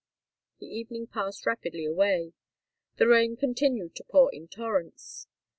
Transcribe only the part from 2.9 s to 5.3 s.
rain continued to pour in torrents.